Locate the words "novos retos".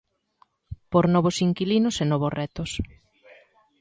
2.11-2.71